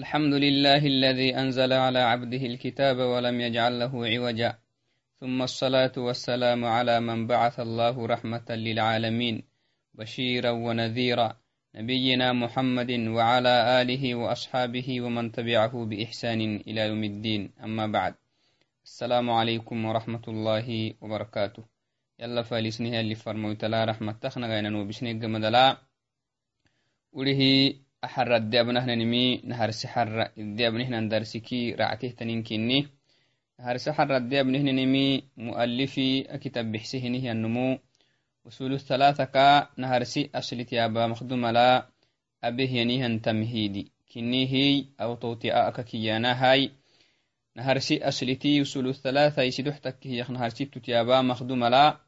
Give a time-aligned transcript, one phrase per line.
[0.00, 4.50] الحمد لله الذي أنزل على عبده الكتاب ولم يجعل له عوجا.
[5.20, 9.36] ثم الصلاة والسلام على من بعث الله رحمة للعالمين
[9.94, 11.28] بشيرا ونذيرا
[11.74, 17.42] نبينا محمد وعلى آله وأصحابه ومن تبعه بإحسان إلى يوم الدين.
[17.64, 18.14] أما بعد
[18.84, 21.64] السلام عليكم ورحمة الله وبركاته.
[22.20, 25.76] يلا فالسنها اللي فرموت لا رحمة تخنا غينا وبسنيق مدلا.
[27.12, 27.72] وله
[28.04, 32.88] أحر الدابنه نمي نهر سحر الدابنه ندرسكي رعته تنينكني
[33.60, 37.78] نهر سحر الدابنه نمي مؤلفي كتاب بحسهنه النمو.
[38.44, 41.88] وصول الثلاثة كا نهرسي أصلت يابا مخدوم لا
[42.44, 43.92] أبه ينيهن تمهيدي.
[44.14, 46.70] كني هي أو توتي أكا كيانا هاي.
[47.56, 52.00] نهرسي أصلتي وصول الثلاثة يسدحتك هي نهرسي تتيابا مخدوم لا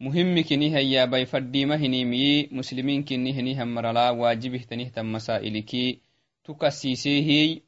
[0.00, 6.00] مهم كني هيا باي فديمة هنيمي مسلمين كني هني همرلا واجبه تنيه تم مسائلكي
[6.44, 7.60] تكسيسي هي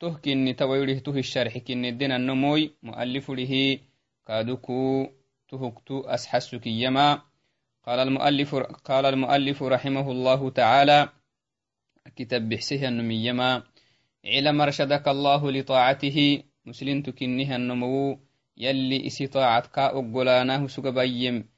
[0.00, 3.78] ته كني تويره ته الشرح كني الدين النموي مؤلف له.
[4.26, 5.06] كادوكو
[5.48, 7.22] تهكتو أسحسك يما.
[7.86, 11.08] قال المؤلف قال المؤلف رحمه الله تعالى
[12.16, 13.62] كتاب بحسه النمي يما.
[14.24, 16.42] علم رشدك الله لطاعته.
[16.66, 18.18] مسلم تكنها النمو.
[18.56, 21.51] يلي استطاعت كا أقلاناه سقبيم.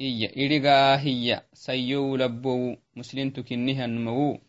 [0.00, 4.40] إيا إرقا هي سيو لبو مسلم تكنها النمو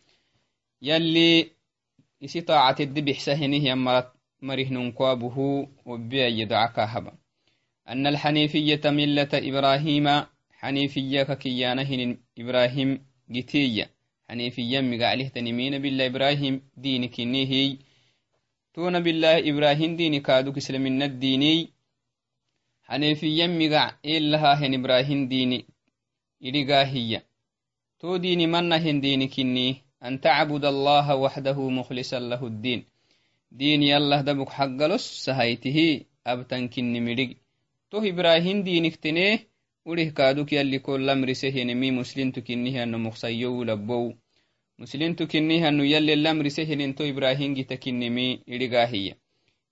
[0.82, 1.52] يلي
[2.24, 4.10] استطاعت الدبح سهنه يمرت
[4.42, 7.14] مرهن قابه وبيا يدعك هبا.
[7.90, 10.08] أن الحنيفية ملة إبراهيم
[10.52, 13.86] حنيفية كيانه إبراهيم جتية.
[14.30, 17.78] حنيفية مقاله تنمين بالله إبراهيم دينك نهي
[18.74, 21.81] تون بالله إبراهيم ديني كادوك سلمنا الديني.
[22.92, 25.59] haneefiyyan migac eelahaa hen ibrahin diini
[26.47, 27.20] idhigaa hiyya.
[28.00, 29.67] Too diini manna hen diini kinni
[30.06, 32.81] an tacbud allaha waxdahu mukhlisan lahu ddiin
[33.59, 35.88] dini allah dabuk xaggalos sahaytihi
[36.31, 37.31] abtan kinni midhig
[37.89, 39.34] toh ibrahin diiniktenee
[39.85, 44.06] udih kaaduk yalli kolamrisehenemi muslintu kinnihianno muqsayyowu labbow.
[44.78, 49.16] Muslintu kinnihiannu yalle lamrisehenen to ibrahin gita kinimi idhigaa hiyya.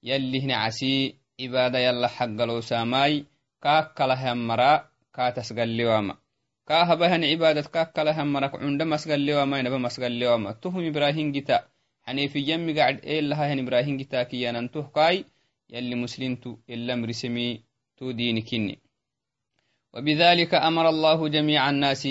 [0.03, 3.25] يلي هنا عسي عبادة يلا حقلو ساماي
[3.62, 6.16] كاك كلها مرا كاتسقل وما
[6.63, 11.67] kahabahan cibadat kakkalahan marak cunda masgallewama inaba masgallewama tuhum ibrahim gita
[12.07, 15.28] xanefiyamiga elahahan ibrahim gita kiyanantuh kai
[15.67, 17.63] yalli muslimtu elamrisemi
[18.00, 18.79] tu dini kinni
[19.94, 22.07] وبذلك أمر الله جميع الناس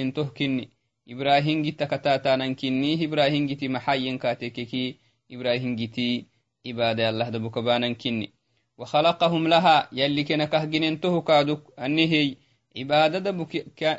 [0.00, 0.70] انته كني
[1.08, 4.98] إبراهيم جت كتاتانا كني إبراهيم جت محاين كاتككي
[5.32, 6.26] إبراهيم جت
[6.66, 8.32] عبادة الله دبكبانا كني
[8.78, 12.36] وخلقهم لها يلي كنا كهجننته كادوك أنهي
[12.76, 13.52] عبادة بك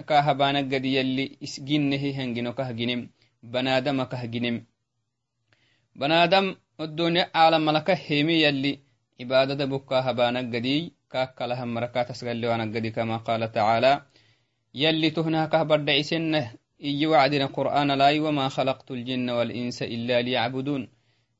[0.09, 3.09] كهبانا قد يلي اسجنه هنجنو كهجنم
[3.43, 4.65] بنادم كهجنم
[5.95, 8.79] بنادم الدنيا عالم ملكة هيمي يلي
[9.21, 9.65] عبادة
[11.11, 14.01] كاك لها مركات اسقل وأنا قدي كما قال تعالى
[14.75, 16.51] يلي تهنا كهبر عسنه
[16.83, 20.89] إي وعدنا قرآن لاي وما خلقت الجن والإنس إلا ليعبدون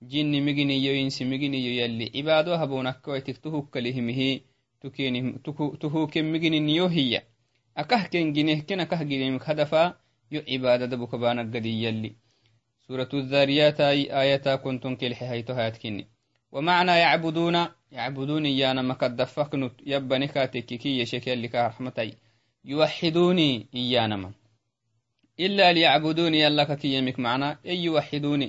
[0.01, 4.43] jinni miginiyo insi miginiyo yalli cibaado habonakawaitik tuhukkalihimihi
[5.79, 7.21] tuhuken migininiyo hiya
[7.75, 9.99] akah ken gineh ken akah ginemik hadafa
[10.31, 12.11] yo cibaadada bukabanagadi yalli
[12.89, 16.07] سورة الذاريات آية كنتم كلح هيتو هاتكني
[16.51, 17.55] ومعنى يعبدون
[17.96, 22.10] يعبدون إيانا مكدفقنت يبني كاتككي يشكل لك رحمتي
[22.64, 24.32] يوحدوني إيانا من
[25.40, 28.48] إلا ليعبدوني يلا كي يمك معنا أي يوحدوني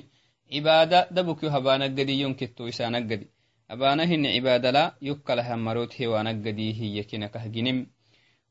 [0.54, 3.26] عبادة دبك هبانقدي ينكتو إسانقدي
[3.70, 7.86] أبانهن عبادة لا يكلها مروت هوانقدي هي كنكه جنم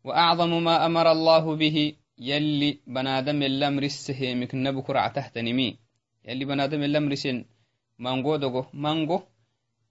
[0.04, 1.78] وأعظم ما أمر الله به
[2.30, 5.78] يلي بنادم الأمر السهيمك نبكر تحت نمي
[6.28, 7.38] يلي بنادم الأمر سن
[8.00, 9.18] مانغو دغو مانغو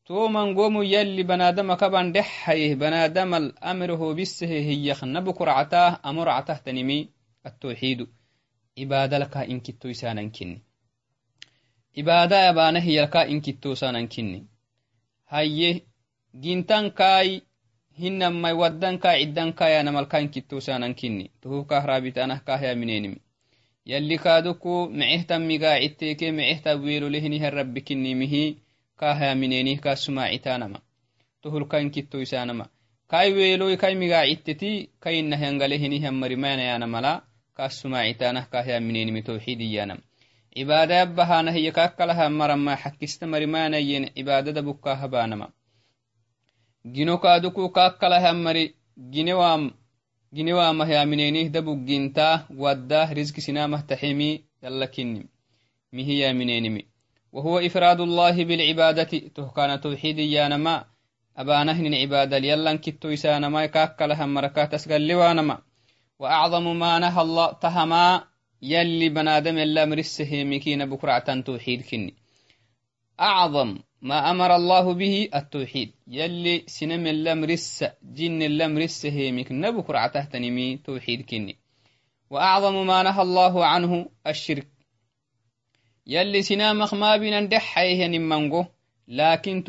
[0.09, 6.97] tuumangomu yalli banaadama kaban dhexhayeh banaadamal amir hoobisehe hiyyaknabuku ractaah amo ractahtanimi
[7.47, 8.05] attawxiidu.
[8.75, 10.57] Cibaadalkaa inkittoisaanankinni
[11.93, 14.39] cibaada abaana hiyalkaa inkittoisaanankinni
[15.33, 15.71] hayye
[16.43, 17.41] gintankaai
[18.01, 23.17] hinamai waddankaa ciddankaayaanamalkaa inkittoisaanankinni tuhubkaah raabitaanahkaahayamineenimi
[23.85, 28.43] yalli kaduku mecehtan migaa citteekee mecehta weelolehiniha rabbikinnimihi
[28.99, 30.79] kahayamineenih ka sumaacitanama
[33.11, 34.71] kai weeloi kai migacitteti
[35.03, 37.13] kainahyangalehinihanmarimanayana mala
[37.57, 39.99] ka sumaacitanah kahyaminenimi towxidiyanam
[40.53, 43.25] cibaadaya bahanahiyya kakkalaha marama xakista
[44.15, 45.47] cibaadada bukkahabanama
[46.93, 49.73] gino kaduku kakkalahamari ginewaamah
[50.35, 55.25] ginewaamahyamineenih dabugginta waddah rizki sinamah taxemi yallakini
[55.91, 56.88] mihiyaminenimi
[57.31, 59.11] وهو إفراد الله بالعبادة.
[59.35, 60.85] تهكان توحيد يانما.
[61.37, 65.57] أبانهن عبادة يلا كتو يسانما يكاك لها مركات أسقل لوانما
[66.19, 68.23] وأعظم ما نهى الله تهما.
[68.61, 72.13] يلي بنادم إلا مرسه مكين بكرة توحيد كني.
[73.19, 75.91] أعظم ما أمر الله به التوحيد.
[76.07, 77.85] يلي سنم إلا مرس.
[78.03, 81.55] جن إلا مرسه مكين بكرة تهتنمي توحيد كني.
[82.29, 84.67] وأعظم ما نهى الله عنه الشرك.
[89.07, 89.63] مكين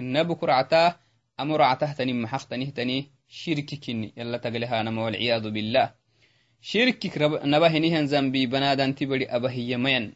[0.00, 0.96] نبكر عتاه
[1.40, 4.12] أمر عتاه تني محق تني تني شرك كني.
[4.16, 5.90] يلا تقلها نما والعياذ بالله.
[6.60, 10.12] شركك نبهنيهن زنبي بنادن تبري أبهي مين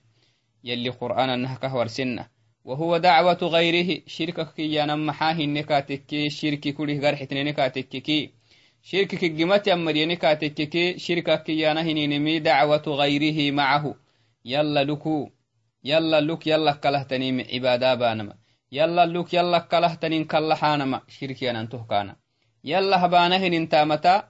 [0.64, 2.26] يلي قرآن نهكه ورسنه
[2.64, 4.00] وهو دعوة غيره.
[4.06, 8.30] شركك يا نمحاه نكاتك شركي كله غرحتني نكاتك
[8.82, 14.03] شركك جمت يمري نكاتك شركك يا نهني نمي دعوة غيره معه.
[14.44, 15.30] يلا لكو.
[15.84, 18.34] يلا لك يلا كلهتني عبادة بانما.
[18.72, 21.00] يلا لك يلا كلهتني كلحانما.
[21.08, 22.16] شركي أن تهكانا
[22.64, 22.96] يلا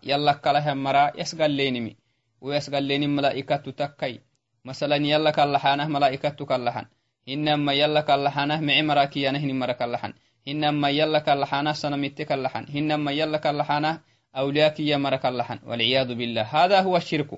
[0.03, 1.13] يلا كلهم مرا.
[1.21, 1.97] يسقل لينمي
[2.41, 4.21] ويسقل لينم ملائكة تكي
[4.65, 6.87] مثلا يلا كلحانه ملائكة كلحان.
[7.29, 10.13] إنما يلا كلحانه معي مراكي نهن مرا كلحان.
[10.49, 12.67] إنما يلا كلحانه سنمت كلحان.
[12.77, 14.01] إنما يلا كلحانه
[14.37, 15.59] أولياكي مرا كلحان.
[15.67, 16.43] والعياذ بالله.
[16.43, 17.31] هذا هو الشرك.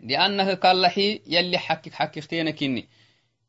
[0.00, 2.88] لأنه كاللحي يلي حكك حككتين كني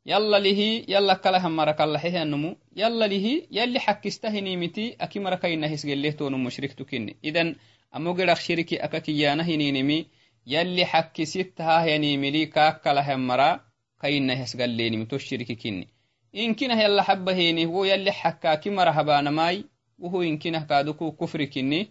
[0.05, 5.73] يلا له يلا كلها مرة كاللحي النمو يلا له يلي حكستهني متي أكي مرة كينا
[5.73, 7.55] هسجل له تون مشرك تكني إذن
[7.95, 10.05] أمو قرأ شركي أكاكيانا هنينمي
[10.47, 13.65] يلي حكستها هنيملي كاكلها مرة
[14.01, 15.87] كينا هسجل ليني متو شركي كني
[16.35, 19.65] إن كنا يلا حبه هيني هو يلي حكا كي مرة هبانا ماي
[19.99, 21.87] وهو إن كنا كادوكو كفر كني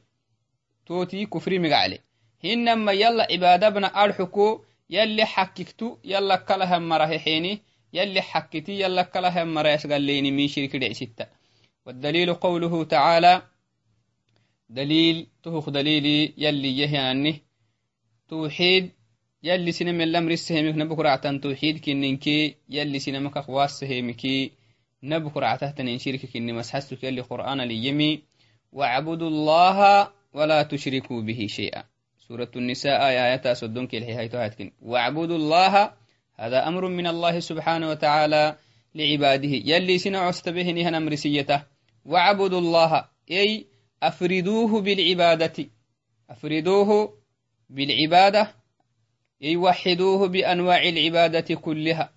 [0.87, 1.99] توتي كفري مقعلي
[2.44, 7.62] hinama yala cibaadabna arxuko yalli xakkiktu yala kalahan marahexeni
[7.94, 11.28] يلي حكتي يلا كلها مريس قال ليني من شرك دعستا
[11.86, 13.42] والدليل قوله تعالى
[14.70, 17.42] دليل تهخ دليلي يلي يهياني
[18.30, 18.92] توحيد
[19.44, 24.52] يلي سينما الأمر السهمك نبكر عتن توحيد كننكي يلي سينما كخواس سهمكي
[25.04, 28.24] نبكر عتهتن شرك كني مسحسك يلي قرآن ليمي
[28.72, 31.84] واعبدوا الله ولا تشركوا به شيئا
[32.28, 35.94] سورة النساء آية صدنك الحياة هاتكن واعبدوا الله
[36.36, 38.58] هذا أمر من الله سبحانه وتعالى
[38.96, 39.50] لعباده.
[39.50, 41.64] يلي سنع استبهني هنم رسيته
[42.06, 43.66] واعبدوا الله أي
[44.04, 45.66] أفردوه بالعبادة.
[46.30, 47.18] أفردوه
[47.70, 48.56] بالعبادة
[49.44, 52.14] أي وحدوه بأنواع العبادة كلها.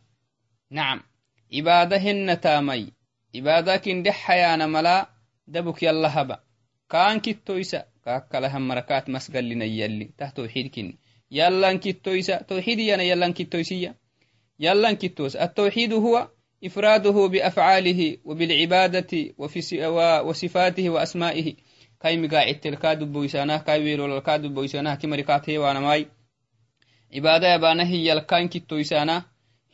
[0.71, 1.03] نعم.
[1.55, 2.93] عبادهن تامي.
[3.37, 5.09] عبادك دحيان ملا
[5.47, 6.41] دبك يلا هبا.
[6.91, 10.97] كان كتويسا كاكلهم مركات مسقل يلي تحت توحيد كن
[11.31, 13.03] يلا كتويسا توحيد يانا
[14.61, 16.29] يلا كتوس التوحيد هو
[16.65, 19.35] إفراده بأفعاله وبالعبادة
[20.29, 21.55] وصفاته وأسمائه
[22.01, 26.07] كاي مقاعد الكاد بويسانا كاي ويلو الكاد بويسانا كما ركاته وأنا ماي
[27.15, 29.25] عبادة يبانا هي الكاين كتويسانا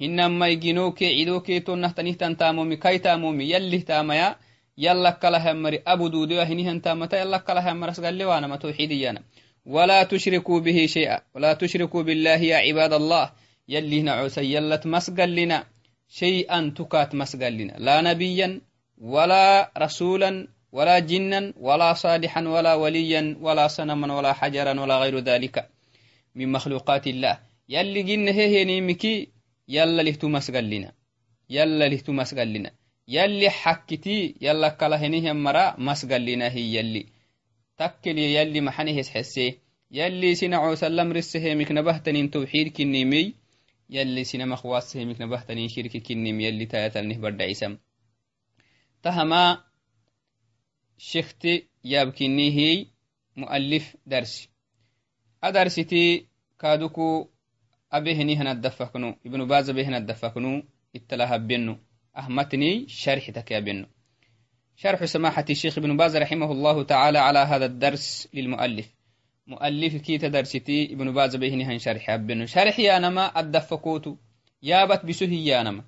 [0.01, 4.37] هنما يجينوك عيدوك تونه تنيه تنتامومي كاي تامومي يلي تاميا
[4.79, 9.23] يلا كلها مري أبو دودي وهنيه تامتا يلا كلها مرس قال لي وأنا ما توحيديانا
[9.67, 11.21] ولا تشركوا به شيئا.
[11.35, 13.33] ولا تشركوا بالله يا عباد الله.
[13.69, 15.65] يلي نعوس يلت مسقل لنا.
[16.09, 17.75] شيئا تكات مسقل لنا.
[17.79, 18.61] لا نبيا
[18.99, 25.69] ولا رسولا ولا جنا ولا صالحا ولا وليا ولا صنما ولا حجرا ولا غير ذلك
[26.35, 27.39] من مخلوقات الله.
[27.69, 29.29] يلي جن هي نيمكي
[29.69, 30.93] يلا لهتو مسقل لنا.
[31.51, 32.49] يلا لهتو مسقل
[33.09, 37.07] يلي حكتي يلا كلا هنيه مرا مسقل لنا هي يلي
[37.79, 39.59] تكل يلي محنه حسي
[39.91, 43.35] يلي سنعو سلم رسه مكنبهتن توحيد كنيمي
[43.91, 47.79] يلي سينما خواس همك نبهتني شرك كنم يلي تايتل نهبر دعيسم
[49.03, 49.65] تهما
[50.99, 52.87] شختي يابكني هي
[62.19, 63.87] أهمتني شرح تكيا
[64.77, 68.95] شرح سماحة الشيخ ابن باز رحمه الله تعالى على هذا الدرس للمؤلف.
[69.47, 74.19] مؤلف كي تدرستي ابن باز بهني هن شرح ابن شرح يا نما الدفكوت
[74.63, 75.85] يابت بسهي يا نما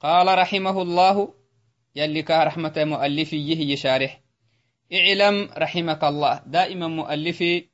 [0.00, 1.34] قال رحمه الله
[1.96, 4.20] يلي رحمة مؤلفي هي شارح
[4.92, 6.42] اعلم رحمك الله.
[6.46, 7.68] دائما مؤلفي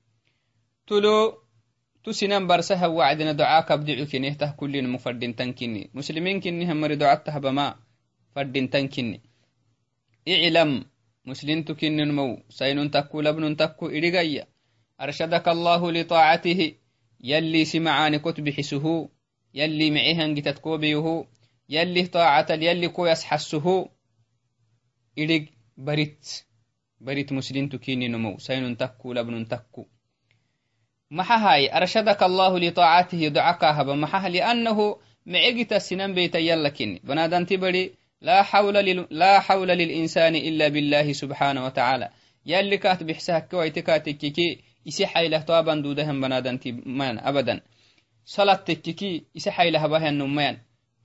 [0.87, 1.40] تلو
[2.05, 7.75] تسنن برسها وعدنا دعاك بدعوك نهته كل مفردين تنكني مسلمين كني هم دعاتها بما
[8.35, 9.21] فردين تنكني
[10.29, 10.85] إعلم
[11.27, 14.47] مسلم تكن نمو سين تكو لبن تكو إرقيا
[15.01, 16.75] أرشدك الله لطاعته
[17.21, 19.09] يلي سمعان كتب حسه
[19.55, 21.27] يلي معيهن جتتكو بيه
[21.69, 23.89] يلي طاعة يلي كو يسحسه
[25.19, 25.45] إرق
[25.77, 26.45] بريت
[27.01, 29.87] بريت مسلم تكين نمو سين تكو لبن تكو.
[31.13, 38.43] محهاي أرشدك الله لطاعته دعك هب محه لأنه معجت السنان بيت يلكن بنادان تبري لا
[38.43, 42.09] حول لا حول للإنسان إلا بالله سبحانه وتعالى.
[42.47, 47.61] يلي كات بحسك كوي كي يسحي له طابا دودهم بنادان تبمان أبدا.
[48.25, 50.59] صلاتك كي يسحي له بها النمان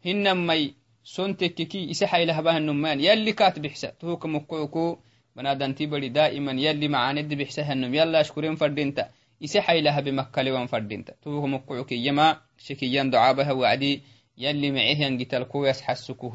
[0.06, 4.98] هنمي سنتك كي يسحي له بها النمان يلي كات بحسك توك مكوكو.
[5.36, 9.10] بنادان تبري دائما يلي معاند بحسها النم يلا أشكرين فردينتا.
[9.46, 14.02] يسيح إلها بمكة لوان فردين توه مقعوك يما شكيان دعابها وعدي
[14.38, 15.72] يلي معيه ينجي تلقو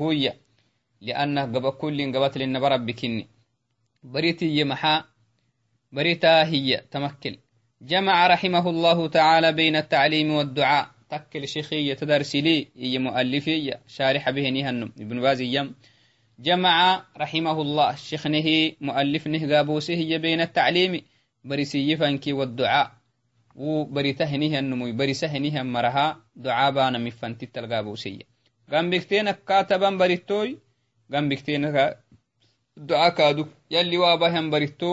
[0.00, 0.32] هوية
[1.00, 3.26] لأنه قبا كل قبات لنبا ربكني
[4.02, 5.04] بريتي يمحا
[5.92, 7.38] بريتا هي تمكل
[7.82, 10.90] جمع رحمه الله تعالى بين التعليم والدعاء.
[11.10, 14.92] تكل شيخي يتدرس لي هي مؤلفي شارح به نهنم.
[15.00, 15.74] ابن بازي يم.
[16.38, 17.94] جمع رحمه الله.
[17.94, 21.02] شيخنه مؤلف قابوسه هي بين التعليم.
[21.44, 22.99] برسي والدعاء.
[23.62, 26.06] wu barita henihiannumuy barisa henihian maraha
[26.44, 28.24] docaabaana mifantitalgaaboseya
[28.72, 30.48] gambiktena kataban baritoy
[31.12, 31.68] gambiktena
[32.88, 33.42] doca kaadu
[33.74, 34.90] yalli waabahan barito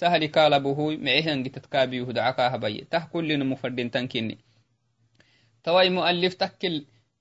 [0.00, 2.08] sahli kaalabuhuy mecehan gitadkaabiyuh
[2.38, 4.34] kaahabaye tah kullinumu fadhintankini
[5.64, 6.76] tawai mu'allif takkil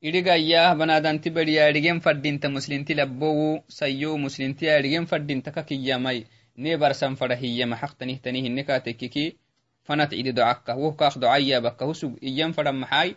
[0.08, 6.20] idigayyah banadanti beriyaadhigen fadhinta muslinti labbowu sayyo muslinti yaadhigen fadhinta kakiyyamay
[6.62, 9.26] nee barsan fadhahiyyama xaqtanihtanihine kaatekkiki
[10.12, 13.16] idi docaka woh kaak docaya bakka husug iyan fadan maxai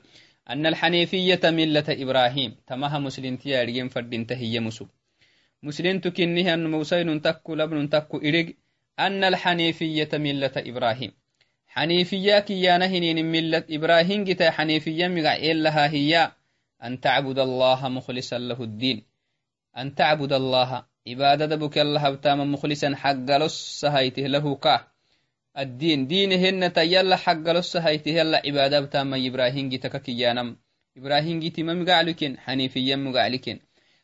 [0.48, 2.56] أن الحنيفية ملة إبراهيم.
[2.66, 4.87] تمها مسلم تيارجين فردين تهي مسو
[5.62, 8.46] مسلم تكنها موسين تكو لبن تكو إرق
[8.98, 11.12] أن الحنيفية ملة إبراهيم.
[11.68, 16.32] حنيفية كيانا هنين ملة إبراهيم جتا حنيفية مقع لها هي
[16.84, 19.04] أن تعبد الله مخلصا له الدين.
[19.76, 20.84] أن تعبد الله.
[21.08, 24.98] عبادة بك الله بتام مخلصا حق لس هيته له كا.
[25.58, 30.56] الدين دينهن تيلا حق لس هيته يلا عبادة بتام إبراهيم جتا كيانم
[30.98, 33.56] إبراهيم جتا مقع لكن حنيفية مقع لكن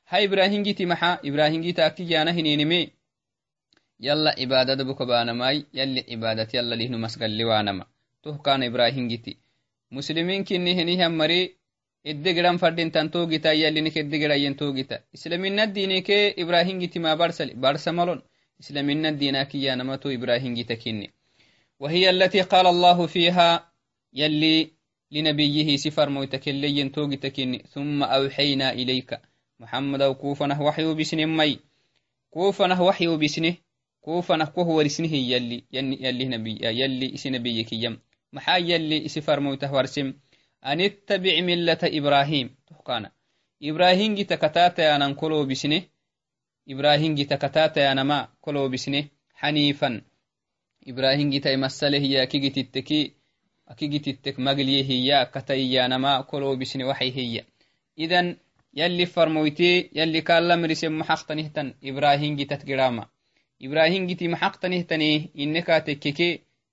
[0.09, 2.91] هاي إبراهيم جتا محا إبراهيم جتا كيانا هنين مي
[4.01, 7.85] yala cibaadada buka baanamai yali cibaadat yala lihnu masgalli waanama
[8.23, 9.39] tuh kana ibrahim giti
[9.91, 11.57] musliminkini hinihan mari
[12.05, 18.21] idde gidan fadintan togita yalinik idde gidayen togita islamina dinike ibrahim giti ma barsali barsamalon
[18.61, 21.09] islamina dinakiyanama to ibrahim gita kinni
[21.81, 23.73] وهي التي قال الله فيها
[24.13, 24.71] يلي
[25.11, 29.21] لنبيه سفر موتكلين توجتكني ثم أوحينا إليك.
[29.61, 31.59] محمد وكوفنه وحي بسن مي.
[32.31, 33.57] كوفنه وحي بسنه.
[34.01, 35.65] كوفنا كوه ورسنه يلي.
[35.73, 38.01] يلي نبي يلي إسي نبيك يم.
[38.33, 40.15] محا يلي إسي فرموته ورسم.
[40.67, 42.57] أن اتبع ملة إبراهيم.
[42.67, 43.13] تحقانا.
[43.63, 45.83] إبراهيم جي تكتاتا أنا كلو بسنه.
[46.69, 49.05] إبراهيم جي تكتاتا أنا ما كلو بسنه.
[49.35, 50.03] حنيفا.
[50.89, 53.13] إبراهيم جي تيمسله هي كي تتكي
[53.69, 57.45] أكي تتك مقليه هي كتايا أنا ما كلو بسنه وحي هي
[57.99, 58.37] إذن
[58.75, 63.07] يلي فرمويتي يلي قال لمرسم محقتنهتن إبراهيم جي تتقراما
[63.65, 66.29] ibrahim giti maxaqtanihtani inneka tekkeke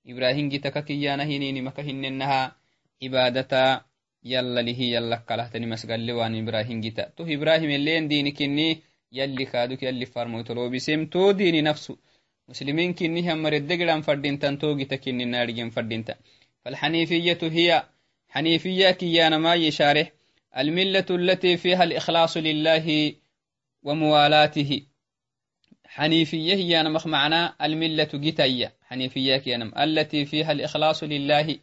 [0.06, 2.56] ibrahim gita kakiyana hinini maka hinnenaha
[3.00, 3.86] ibadata
[4.24, 10.06] yalla lihi yalla kalahtani masgallewan ibrahim gita to ibrahim elen dini kinni yalli kaduk yalli
[10.06, 11.98] farmoytolobisem to dini nafsu
[12.52, 16.16] مسلمين كني هم ردقلان فردينتان توغي تكني نارجين فردينتا
[16.66, 17.84] فالحنيفية هي
[18.30, 20.12] حنيفية كيانا ما يشارح
[20.58, 23.14] الملة التي فيها الإخلاص لله
[23.84, 24.82] وموالاته.
[25.86, 31.58] حنيفية هي نمخ معنا الملة جتاية حنيفية كيانم التي فيها الإخلاص لله.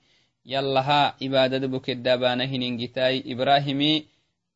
[0.46, 4.06] يلها عبادة بك الدابانة هنين جتاي إبراهيمي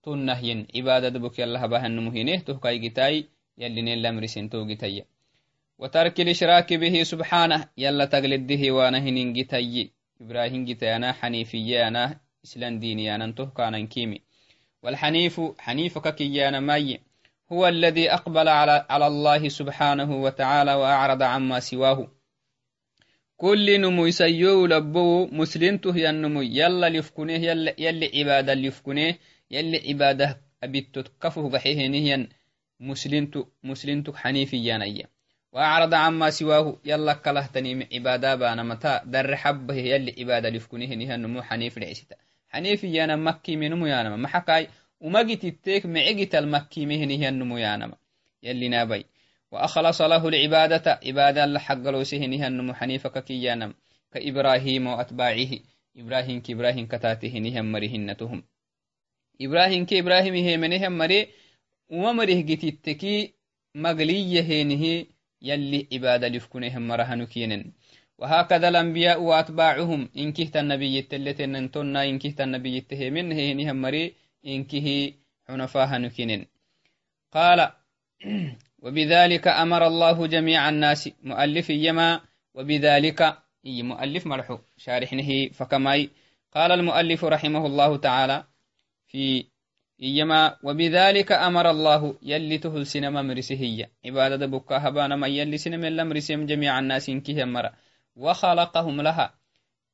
[0.03, 0.67] تنهين.
[0.77, 2.37] عبادة بك يلها بهن مهينه.
[2.37, 3.25] تهكاي جتاي
[3.59, 5.05] يلي نيل لمرسين تو جتاي
[5.83, 12.79] وترك الإشراك به سبحانه يلا تقلده وأنا هنين جتاي إبراهيم جتاي أنا حنيفية أنا إسلام
[12.79, 14.21] ديني أنا تهكانا كيمي
[14.83, 17.01] والحنيف حنيف ككيانا ماي.
[17.53, 22.09] هو الذي أقبل على, على الله سبحانه وتعالى وأعرض عما سواه.
[23.37, 29.15] كل نمو يسيو لبو مسلمته ينمو يلا لفكنه يلا يلي عبادة لفكنه
[29.51, 32.29] يلي عبادة أبيتو كفه بحيه نهيا
[33.65, 35.07] مسلمتو حنيفي يانيا
[35.53, 36.77] وأعرض عما سواه.
[36.85, 42.17] يلا كله تنيم عبادة بانا متى؟ در حبه يلي عبادة لفكنه نهيا نمو حنيف لعستا
[42.49, 44.69] حنيفي يانا مكي منمو يانا محكاي
[45.03, 47.97] umagititteek mecegital makkimehenihiyannumu yanama
[48.43, 49.05] yalli nabai
[49.53, 51.01] وأخلص له العبادة.
[51.07, 53.75] عبادة لحق لوسهنها النمو حنيفة كيانم
[54.13, 55.51] كإبراهيم وأتباعه.
[55.97, 58.45] إبراهيم كإبراهيم كتاته نهم مرهنتهم
[59.41, 61.29] إبراهيم كإبراهيم هي منهم مري.
[61.89, 63.33] وما مره جتتكي
[63.75, 65.07] مغلية هينه.
[65.43, 67.73] يلي عبادة لفكنهم مرهنكينن
[68.19, 70.09] وهكذا الأنبياء وأتباعهم.
[70.17, 74.15] إن كهت النبي التلتين انتنا إن كهت النبي التهمين هينهم مري
[74.47, 75.13] إن كه
[75.49, 76.47] حنفاها نكينن
[77.33, 77.73] قال
[78.83, 81.11] وبذلك أمر الله جميع الناس.
[81.23, 82.21] مؤلف يما
[82.55, 83.21] وبذلك
[83.67, 86.11] إي مؤلف مرحو شارحنه فكماي.
[86.55, 88.45] قال المؤلف رحمه الله تعالى
[89.07, 89.52] في
[90.03, 96.47] إيما وبذلك أمر الله يلي تهل سينما مرسهية عبادة بكا هبانا ما يلي سينما لمرسهم
[96.47, 97.73] جميع الناس إنكيه مرة
[98.17, 99.35] وخلقهم لها.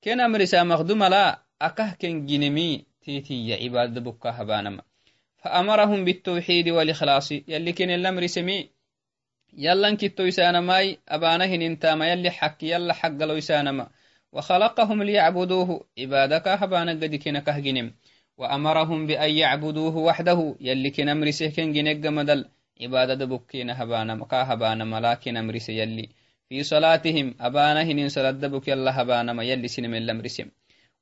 [0.05, 4.83] كنا مرسا مخدوم لا أكه كن جنمي تيتي عبادة بكا هبانا ما.
[5.38, 7.33] فأمرهم بالتوحيد والإخلاص.
[7.33, 8.71] يلي كن الأمر سمي
[9.52, 13.88] يلا كتو يسانماي أبانهن انتاما يلي حق يلا حق لو يسانما
[14.33, 15.85] وخلقهم ليعبدوه.
[15.99, 17.93] عبادك هبانا قد كنا كهجنم
[18.38, 22.45] وأمرهم بأن يعبدوه وحده يلي كنا مرسه كن جنق مدل.
[22.83, 26.09] عبادة بكينا هبانا مكا هبانا ملاكين مرسه يلي.
[26.49, 30.49] في صلاتهم أبانهن صلاة دبك يلا هبانا ما يلي سنم اللمرسم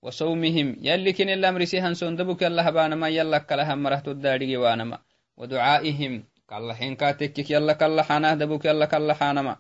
[0.02, 4.99] وصومهم يلي كن اللمرسه هنسون دبك يلا هبانا ما يلا كلها مرهت الداري وانما
[5.37, 9.57] ودعائهم كاللحين كاتكك يلا كاللحانا دبك يلا كاللحانما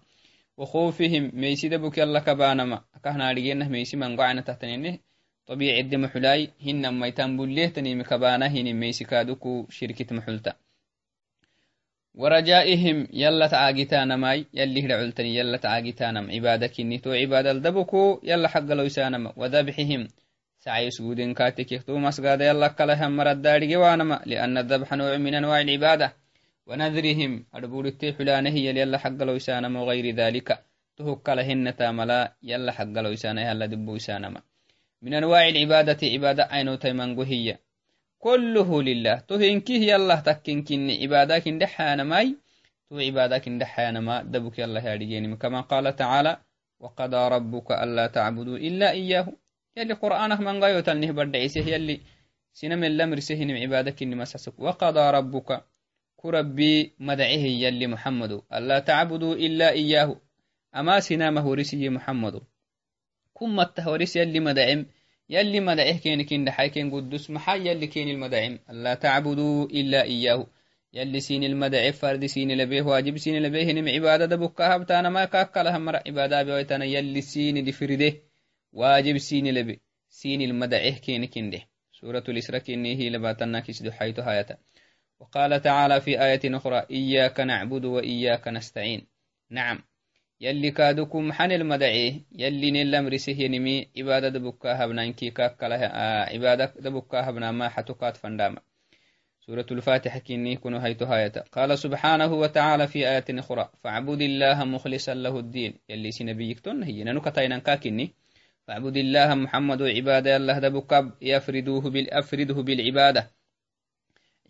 [0.56, 4.98] وخوفهم ميسي دبك يلا كبانما كهنا رجينا ميسي من قعنا تحتنينه.
[5.46, 10.52] طبيعي الدم حلاي هن ما يتنبليه تنيم كبانا هن ميسي كادوكو شركة محلتا.
[12.14, 18.60] ورجائهم يلا تعاقتانا ماي يلي هرعلتني يلا تعاقتانا عبادك إني تو عبادة الدبكو يلا حق
[18.60, 20.08] لو يسانما وذبحهم
[20.58, 25.60] سعي سجود كاتك يختو مسجد يلا كلهم مرد داري جوانما لأن الذبح نوع من أنواع
[25.60, 26.12] العبادة.
[26.66, 30.48] ونذرهم أربول التحلانه يلا حق لو يسانما وغير ذلك
[30.96, 34.40] تهك لهن تاملا يلا حق لو يسانا يلا دبو يسانما
[35.02, 37.58] من أنواع العبادة عبادة عينو تيمانغو هي
[38.18, 39.14] كله لله.
[39.28, 42.36] تهنكيه يلا تكنكن عبادك اندحانا ماي.
[42.90, 46.36] تو عبادك اندحانا ما دبك يلا هارجيني كما قال تعالى
[46.80, 49.32] وقضى ربك ألا تعبدوا إلا إياه.
[49.76, 52.00] يلي قرآنه من غايو تلنه بدعيسه يلي
[52.52, 55.64] سنم اللمر سهن عبادك إني مسسك وقضى ربك
[56.16, 58.42] كربي مدعه يلي محمد.
[58.52, 60.20] ألا تعبدوا إلا إياه.
[60.76, 62.40] أما سنامه رسي محمد.
[63.38, 64.86] كم التهوريس يلي مدعم؟
[65.28, 68.58] يلي مدعه كين كين دحاي كين قدس محا يلي كين المدعم.
[68.70, 70.46] ألا تعبدوا إلا إياه.
[70.92, 75.78] يلي سين المدع فرد سين لبيه واجب سين لبيه نم عبادة دبكها بتانا ما كاكلها
[75.78, 78.12] مر عبادة بيوتانا يلي سين لفرده
[78.72, 79.80] واجب سين لبي.
[80.08, 81.60] سين المدعه كين كنده
[81.92, 84.56] سورة الإسراء هي لباتنا كسد حيث هايتا
[85.20, 89.06] وقال تعالى في آية أخرى إياك نعبد وإياك نستعين.
[89.50, 89.82] نعم.
[92.70, 98.60] نلم رسيه نمي عبادة دبكا هبنا إنكي كاكله آه عبادة دبكا هبنا ما حتقات فنداما.
[99.40, 101.40] سورة الفاتحة كني كنو هيتو هايتا.
[101.52, 105.78] قال سبحانه وتعالى في آية أخرى فاعبد الله مخلصا له الدين.
[105.88, 108.14] يلي سنبيك تن هي ننكتين كاكني
[108.66, 113.30] فاعبد الله محمد عبادة الله دبكب يفردوه بالأفرده بالعبادة.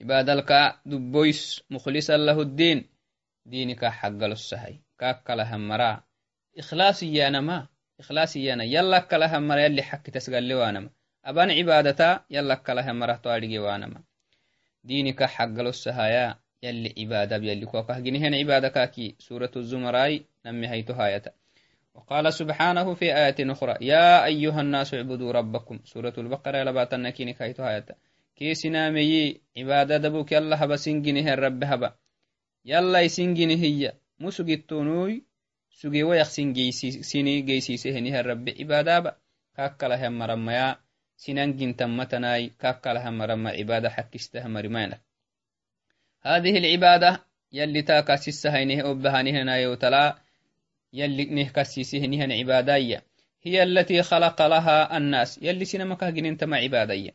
[0.01, 2.89] عبادة لك دبويس مخلصا له الدين.
[3.47, 4.86] دينك حق السهي.
[4.99, 6.03] كاك لهم مرا
[6.59, 7.67] إخلاص يانا ما
[8.01, 10.91] إخلاص يانا يلا كلهم مرا يلي حق تسقل وانما
[11.25, 14.01] أبان عبادتا يلا كلهم مرا توارجي وانما
[14.85, 17.99] دينك حق السهايا يلي عبادة يلي كوكا.
[17.99, 19.15] جنهن عبادة كاكي.
[19.19, 21.31] سورة الزمراء نمي هيتو هايتا.
[21.95, 25.81] وقال سبحانه في آية أخرى يا أيها الناس اعبدوا ربكم.
[25.85, 27.95] سورة البقرة لباتنا كيني كايتو هايتا.
[28.37, 31.95] كي سنامي عبادة دبوك يلا هبا سنجنه الرب هبا.
[32.65, 35.23] يلا يسنجنه هي مسجتونوي
[35.71, 39.17] سجي ويخ سيني جيسيسهنه الرب عبادة با.
[39.57, 40.77] كاكلا هم مرميا
[41.17, 42.51] سننجن تمتناي.
[42.61, 45.01] كاكلا هم مرمى عبادة حكستها مرمانا
[46.23, 50.19] هذه العبادة يلي تاكا سسهينه أبهانه نايوتلا
[50.93, 53.03] يلي نهكسيسه نهن عبادية
[53.43, 55.39] هي التي خلق لها الناس.
[55.43, 57.11] يلي سينمكه جننتما عبادية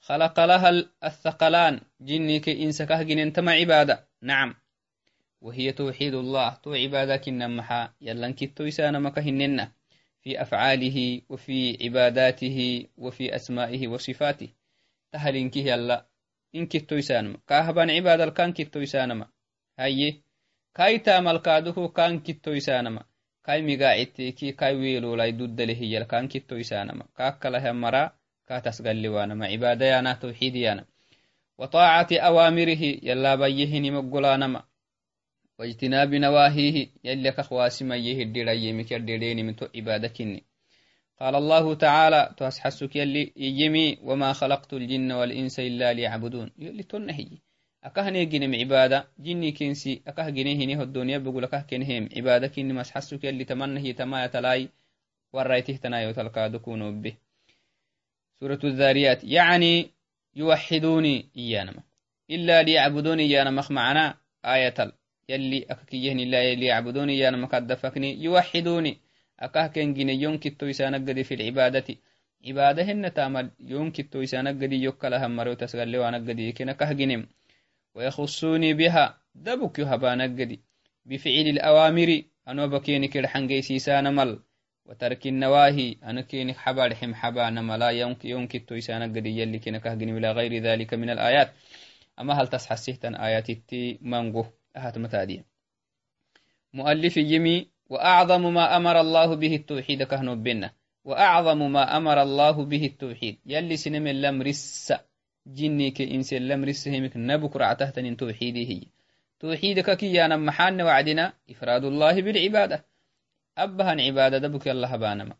[0.00, 1.80] خلق لها الثقلان.
[2.00, 4.08] جنك إنسكه جننتما عبادة.
[4.22, 4.54] نعم.
[5.40, 9.72] وهي توحيد الله تو عبادك إنمحا يلا كتو يسانمك هننا
[10.22, 14.48] في أفعاله وفي عباداته وفي أسمائه وصفاته.
[15.12, 16.06] تهلينك يلا.
[16.54, 19.26] إن كتو يسانما كاهبان عبادة كان كتو يسانما
[19.78, 20.22] هاي.
[20.74, 23.02] كاي تامل كادوه كان كتو يسانما
[23.44, 28.12] كاي مقاعدتكي كاي ويلو لاي دود له يلا كان كتو يسانما كاكله مرا
[28.48, 30.84] كاتسقل لوانما عبادة يانا توحيد يانا.
[31.58, 34.62] وطاعة أوامره يلا بيهني مقلانما
[35.58, 40.42] واجتناب نواهيه يلي كخواسما يهدر يمك يردرين من عبادكني
[41.20, 46.50] قال الله تعالى تحسحسك يلي يجمي وما خلقت الجن والإنس إلا ليعبدون.
[46.58, 47.28] يلي تنهي
[47.84, 52.72] أكهني جنم عبادة جني كنسي أكه جنيه هنيه الدنيا بقول أكه كنهم عبادة كني.
[52.72, 54.68] مسحسك يلي تمنه تما يتلاي
[55.32, 57.16] ورأيته تنايو تلقى دكون به.
[58.40, 59.90] سورة الذاريات يعني
[60.34, 61.82] يوحدوني إيانما
[62.30, 64.14] إلا ليعبدوني إيانما معنا
[64.44, 64.95] آية
[65.28, 68.98] يلي أككيهن الله يلي يعبدوني إيانما قد دفكني يوحدوني.
[69.40, 71.88] أكه كن جني ينكتو يسانقدي في العبادة.
[72.46, 77.26] عبادة هن تامل ينكتو يسانقدي يوكلها مرو تسغل وانقدي كنا كه جنم
[77.94, 80.60] ويخصوني بها دبك يهبانقدي
[81.06, 84.40] بفعل الأوامر أنو بكيني كرحنجي سيسان مل
[84.86, 87.90] وترك النواهي أنا كيني حبا رحم حبا نما لا
[88.24, 91.52] ينكتو يسانقدي يلي كنا كه جنم إلى غير ذلك من الآيات.
[92.20, 95.44] أما هل تسحسيهتن آيات التي منغو أهات متادين
[96.72, 100.72] مؤلف يمي وأعظم ما أمر الله به التوحيد كهنو بنا
[101.04, 103.38] وأعظم ما أمر الله به التوحيد.
[103.46, 104.92] يلي سنم اللم رس
[105.46, 108.82] جني كإنس اللم رس همك نبك رعتهتن توحيده هي.
[109.38, 112.84] توحيدك كي يانا محان وعدنا إفراد الله بالعبادة.
[113.58, 115.36] أبها عبادة دبك الله بانما.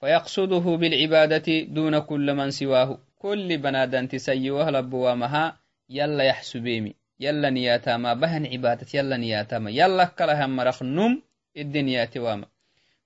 [0.00, 2.98] فيقصده بالعبادة دون كل من سواه.
[3.18, 6.94] كل بنادن تسيوه لبوامها يلا يحسبيمي.
[7.20, 11.22] يلا نياتا ما يلا كلها مرخ نم
[11.56, 12.44] الدنيا توام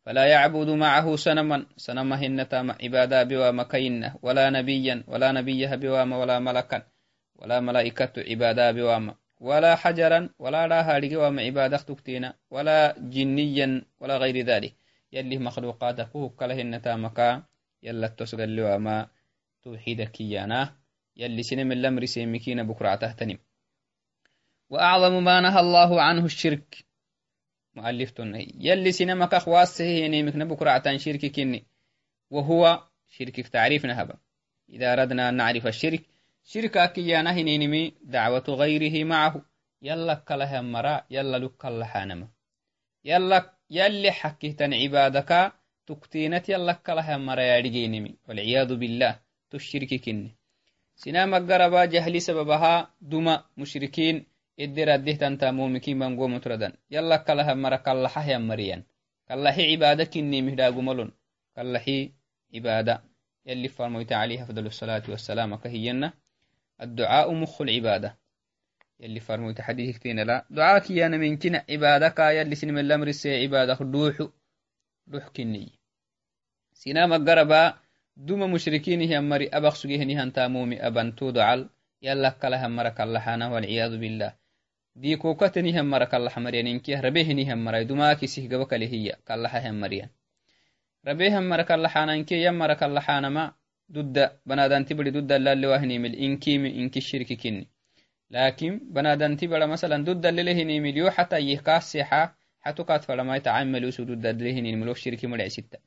[0.06, 6.38] فلا يعبد معه سنما سنما هنتا عبادة بوام كينة ولا نبيا ولا نبيها بوام ولا
[6.38, 6.82] ملكا
[7.36, 14.46] ولا ملائكة عبادة بوام ولا حجرا ولا راها لقوام عبادة تكتينا ولا جنيا ولا غير
[14.46, 14.74] ذلك.
[15.12, 17.42] يلي مخلوقاتك كلهن تامكا
[17.82, 19.08] يلا تسغل وما
[19.62, 20.72] توحيدك يانا.
[21.16, 23.38] يلي سنم الأمر سيمكين بكرة تهتنم.
[24.70, 26.84] وأعظم ما نهى الله عنه الشرك.
[27.74, 31.66] مؤلف تنهي يلي سينما كخواسه يعني مكنا بكرة عتان شرك كني
[32.30, 34.16] وهو شرك تعريف نهبا
[34.68, 36.02] إذا أردنا أن نعرف الشرك
[36.44, 39.44] شرك أكيانا هنينمي دعوة غيره معه.
[39.82, 42.28] يلا كلها مرا يلا لك اللحانما
[43.04, 45.52] يلا يلي حكيتن عبادك
[45.86, 50.36] تكتينت يلا كلها مرا يارجينمي والعياذ بالله تشرك كني
[50.96, 58.82] سينما قربا جهلي سببها دم مشركين idiraddihtantaa mumikin bangomutradan yala kalaha mara kallaxahyan mariyan
[59.28, 61.10] kallaxi cibaada kinimihdagumalon
[61.54, 62.14] kallaxi
[62.52, 63.02] cibaada
[63.44, 66.12] yali farmoyta عليه أفضل الصلاة والسلام كهينا.
[66.80, 68.16] الدعاء مخ العبادة.
[69.00, 70.46] يلي فرموت حديث كتين لا.
[70.50, 74.28] دعاك يا من كنا عبادك يلي سنم الأمر سي عبادة دوح
[75.06, 75.72] دوح كني.
[76.72, 77.74] سينا مقربا.
[78.16, 79.48] دوما مشركين هي مري.
[79.48, 81.68] أبخ سجيه نهان تامومي أبن تودعل
[82.02, 84.34] يلا كلها مرك الله والعياذ بالله.
[84.94, 90.10] Diikokatenihan mara kallaxamariyaninkiah rabehinihan marai dumaakisih gaba kalehiya kallaxahan mariyan
[91.04, 93.54] rabehan mara kallaxananke yan mara kallaxanama
[93.88, 97.66] dudda banadanti bari dudda lalewahinimil inkimi inki shirki kinni
[98.30, 104.94] lakin banadanti bara masalan dudda lelehinimil yo xata yih kaasexa xatukaat faramai tacamalusu dudda lelehinimil
[104.94, 105.78] shirki maricsitta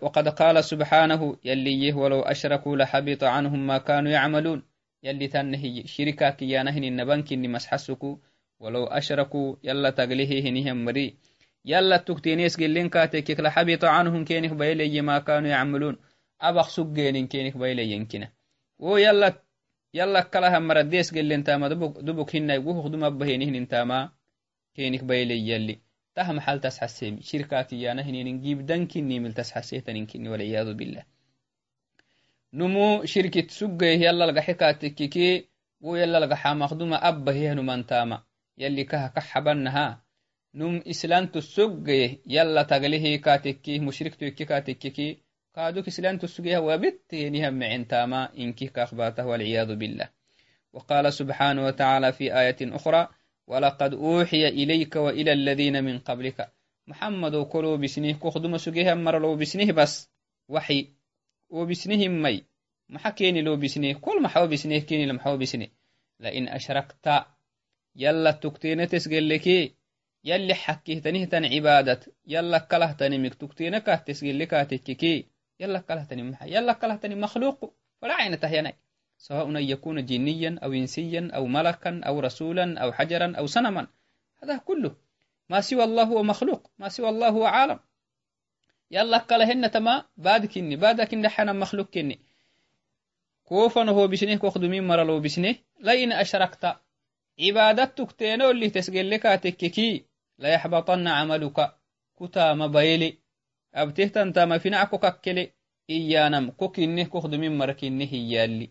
[0.00, 4.62] وقد قال سبحانه يلي ولو أشركوا لحبط عنهم ما كانوا يعملون
[5.02, 8.18] يلي تنهي شركا كيانهن النبنك إني مسحسكو
[8.60, 11.16] ولو أشركوا يلا تقليه هنهم مري.
[11.64, 15.96] يلا تكتينيس قلين كاتك لحبط عنهم كينك بيلي ما كانوا يعملون.
[16.40, 18.32] أبخ سجين كينك بيلي ينكنا
[18.78, 19.42] ويلا
[19.94, 24.10] يلا كلها مرديس قلين تاما دبك, دبك هنا يقوه خدوم أبهينهن تاما
[24.74, 25.80] كينك بيلي يلي.
[26.14, 31.04] تهم حال تسحسيمي شركا كيانهن نجيب دنكني من تسحسيتنكني والعياذ بالله.
[32.59, 35.27] numu shirkit suggeh yallalga xikaatikkiki
[35.85, 38.17] wo yallalga xamakduma abbaheh numantama
[38.61, 39.85] yalli kaha ka xabannaha
[40.53, 45.07] num islantu suggeh yalla taglihi kaatikki mushriktu ikki kaatikkiki
[45.55, 50.09] kaaduk islantu sugeh wabittenihan micintama inki kakbatah walciyadu billah
[50.75, 53.07] وقال سبحانه وتعالى في آية أخرى
[53.47, 56.51] ولقد أوحي إليك وإلى الذين من قبلك
[56.87, 60.11] محمد كلو بسنه كخدم سجيه مرلو بسنه بس
[60.49, 60.87] وحي
[61.50, 62.42] وبسنهم
[62.88, 63.92] محا كيني لو بسنه.
[63.92, 65.68] كل محاو بسنه كيني لمحاو بسنه.
[66.20, 67.24] لئن أشركت.
[67.96, 69.74] يلا تكتين تسجل لك
[70.24, 75.26] يلي حكيه تنه تن عبادة يلا كله تني مك تكتينك تسجل لك تككي
[75.60, 76.46] يلا كله تني محا.
[76.46, 77.74] يلا كله تني مخلوق.
[78.02, 78.74] فلا عين تهيني.
[79.18, 83.86] سواء أن يكون جنيا أو إنسيا أو ملكا أو رسولا أو حجرا أو سنما
[84.42, 84.96] هذا كله.
[85.48, 86.70] ما سوى الله هو مخلوق.
[86.78, 87.80] ما سوى الله هو عالم.
[88.90, 92.20] يلا قال هن تما بعد كني بعد كني حنا مخلوق كني.
[93.44, 95.54] كوفا هو بشنه كوخدو مين مرا لو بشنه.
[95.80, 96.76] لا إن أشركت.
[97.40, 100.04] عبادتك تينو اللي تسجل لك تككي
[100.38, 101.74] لا يحبطن عملك.
[102.20, 103.18] كتا مبايلي
[103.74, 105.52] أبتهت أنت ما في نعكو ككلي
[105.90, 108.70] إيانم كوكينه كوخدو مين مرا كنه يالي.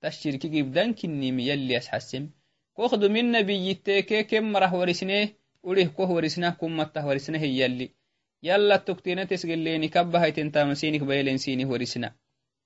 [0.00, 2.30] تشيركي جبدان كني ميالي أسحسم
[2.74, 4.22] كوخدو من نبي يتكي.
[4.22, 5.28] كم مرا ورسنه.
[5.62, 8.01] وليه كوه ورسنه كم متا ورسنه يالي.
[8.42, 12.14] يلا تكتين تسجليني كبها تنتام سينك بيلين سينه ورسنا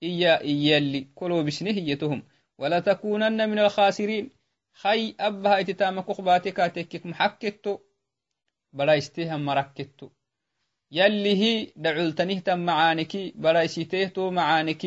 [0.02, 2.22] إيا إيا اللي كلو بسنه يتهم
[2.58, 4.30] ولا تكونن من الخاسرين
[4.72, 7.78] خي أبها تتام قخباتك تكيك محكتو
[8.72, 10.08] بلا استهم مركتو
[10.92, 14.82] يلي هي دعلتنه تم معانك بلا استهتو معانك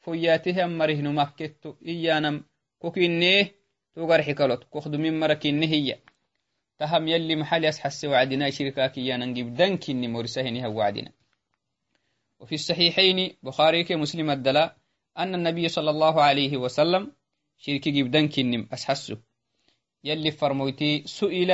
[0.00, 2.44] فياتهم مرهن مكتو إيانم
[2.78, 3.54] كوكينيه
[3.94, 6.02] توغر حكالوت كوخدو مركينيه
[6.78, 11.10] hiya taham yalli maxali asxase wacdina shirkakiyanan gibdankinni morisahiniha wacdina
[12.40, 14.76] وفي الصحيحين بخاري كمسلم الدلاء
[15.18, 17.12] أن النبي صلى الله عليه وسلم
[17.58, 19.18] شرك جبدان كنم أسحسه
[20.04, 21.50] يلي فرموتي سئل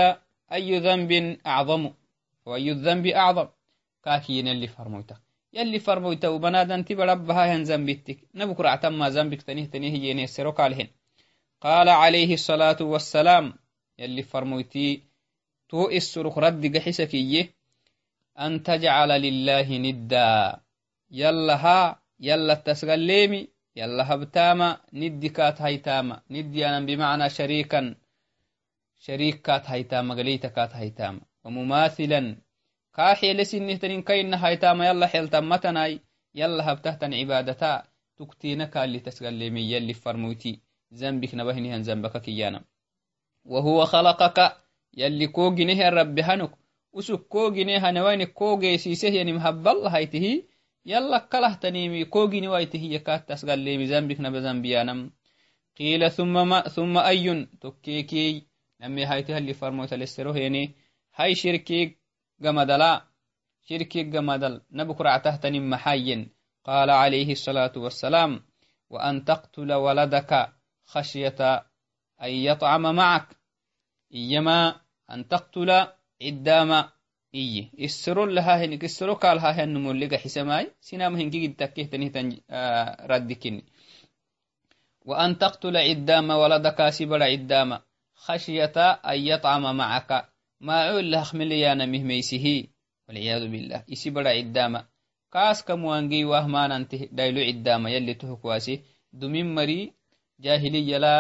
[0.53, 1.13] أي ذنب
[1.47, 1.91] أعظم؟
[2.47, 3.49] وأي الذنب أعظم؟
[4.05, 5.17] كاكين اللي فرمويتا
[5.53, 10.89] يلي فرمويتا وبنادن تبا ربها هن زنبتك نبكر عتما زنبك تنيه تنيه يني سروك عليهن.
[11.61, 13.55] قال عليه الصلاة والسلام
[13.99, 15.14] يلي فرمويتي
[15.69, 17.55] تو إسرخ رد جحسكية
[18.39, 20.61] أن تجعل لله ندا.
[21.11, 27.95] يلها يلا تسغليمي يلا هبتاما ندكات هيتاما ندي أنا بمعنى شريكا.
[29.01, 32.37] شريك كات هيتاما غليتا كات هيتاما ومماثلا.
[32.97, 36.01] كاحي لسن نهتنين كينا هيتاما يلا حلتا متناي
[36.35, 37.83] يلا هبتهتا عبادتا.
[38.17, 39.73] تكتينك اللي تسغليمي.
[39.73, 40.61] يلي فرموتي.
[40.93, 42.65] زنبك نبهني هن زنبك كيانا.
[43.45, 44.64] وهو خلقك.
[44.97, 46.53] Yalli koginehe rabbi hanuk
[46.93, 50.33] usuk kogine hanewaini kogeesisehyanim habbalahaytihi
[50.85, 55.11] yala kalahtanimi kogini waitihiya kat tasgalemi zambik naba zambiyanam
[55.77, 56.11] qila
[56.75, 58.43] thumma ayun tokkeekey
[58.81, 60.75] name hayti halli farmoytalesterohene
[61.11, 61.97] hay shirkig
[62.41, 63.07] gamadala
[63.67, 66.31] shirkig gamadal nabukuractahtanin maxayen
[66.65, 68.41] قال عليه الصلاة والسلام
[68.91, 70.33] وأن تقتل ولدك
[70.85, 71.41] خشية
[72.23, 73.29] أن يطعم معك
[74.15, 74.81] إيما
[76.23, 76.85] عدام
[77.35, 77.71] إيه
[79.23, 83.65] قال ها هنمو لغا حسماي سنام هنكي قد تكيه تنهتن آه ردكني
[85.05, 87.79] وأن تقتل عدام ولدك سبر عدام
[88.15, 88.77] خشية
[89.11, 92.71] أن يطعم معك maacol lahmeleyaana mihmeysihi
[93.07, 94.81] walciyadu bilah isi bara ciddama
[95.35, 98.75] kaaska muwangey wahmanante dhaylo ciddama yalli tohokwaase
[99.21, 99.79] dumin mari
[100.45, 101.13] jahiliyala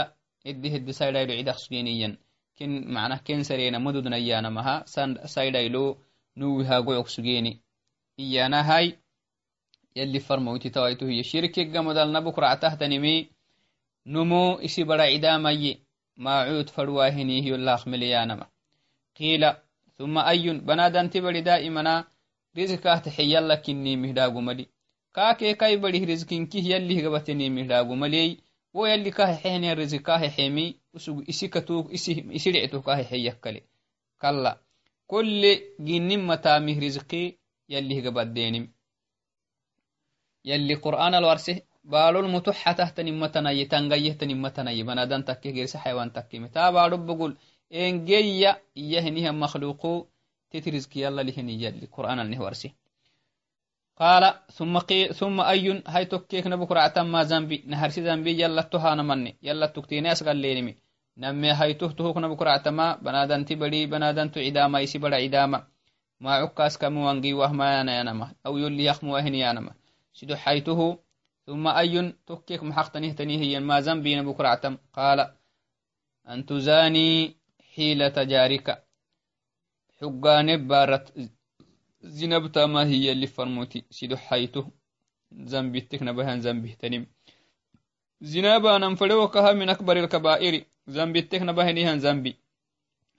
[0.50, 2.23] edde hedde dhaylo cidak sugeniyan ken macnah
[2.60, 4.74] manah kensarenamdudna iyanamaha
[5.34, 5.98] saidhailo
[6.36, 7.60] nuwihagoyogsugeni
[8.18, 8.98] iyanahai
[9.94, 13.28] yali farmoyti tawaituhiye shirkiga modalna bukractahtanimi
[14.06, 15.80] numo isi bara cidamaye
[16.16, 18.46] macud farwahinihiyollahmeliyanama
[19.16, 19.60] qila
[19.96, 22.04] ثuma ayun banadanti bari da'imana
[22.54, 24.68] rizikah taxiyalla kinnimihdhaagumali
[26.06, 28.38] rizkinkih yallih gabatenimihdhaagumaliy
[28.74, 32.81] wo yalli kahexehne rizikahexemi مهداغو ملي ويلي كاه حيني رزقاه حيمي اسوق اسكتو اسي اسرعتو
[32.81, 33.61] كاه حيكلي
[34.21, 34.57] كلا
[35.07, 37.37] كل جن متى مه رزقي
[37.69, 38.71] يلي غبديني
[40.45, 46.71] يلي قرآن الورسه بالو المتحة تحت نمتنا يتنغيه تنمتنا يبنادن تكي غير حيوان تكي متى
[46.71, 47.37] بالو بقول
[47.71, 50.07] engeya iyahiniha makhluqu
[50.51, 52.75] tetiriski yalla lihini yalli qur'anan warsi
[53.99, 59.03] قال ثم قي ثم أي هاي توكيك نبو كرعتا ما زنبي نهرسي زنبي يلا تهانا
[59.03, 60.75] مني يلا تكتيني أسغل لينمي
[61.16, 65.66] نمي هاي تهتهوك نبو كرعتا ما بنادن تبري بنادن تو عداما يسي بدا عداما
[66.20, 69.72] ما عكاس كمو وانقي وهما يانا يانما أو يلي يخمو وهني يانما
[70.12, 70.98] سيدو حيته
[71.46, 75.18] ثم أي توكيك محقتنيه تنيه ما زنبي نبو كرعتا قال
[76.28, 77.36] أن تزاني
[77.74, 78.84] حيلة جارك
[80.00, 81.04] حقان بارت
[82.02, 84.70] زنبتا ما هي اللي فرموتي سيدو حيته
[85.32, 87.06] زنبتك نبهان زنبه تنم
[88.20, 92.36] زنابا ننفلوكها من أكبر الكبائر زنبتك نبهنيها زنبي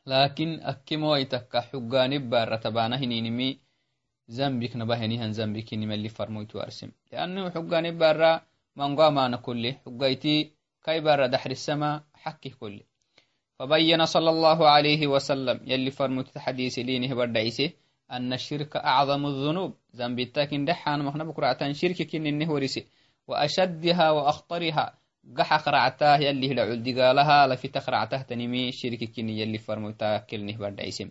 [0.07, 3.59] لكن أكمو يتكا حقان بارت بانا هنينمي
[4.27, 8.41] زنبك نبهنيها زنبك نما اللي فرموتي وارسم لأنه حقان بارا
[8.75, 10.51] منغا ما نكله حقايتي
[10.83, 12.81] كاي بارا دحر السما حكي كله
[13.59, 17.71] فبين صلى الله عليه وسلم يلي فرمت حديث لينه بردعيسه
[18.11, 22.85] أن الشرك أعظم الذنوب ذنب التاكن دحان مخنا بكرة شرك كن النهورسي
[23.27, 24.97] وأشدها وأخطرها
[25.37, 31.09] قح قرعتاه يلي لعل دقالها لفي تقرعته تنمي شرك كن يلي فرمتا كلنه بردعيسه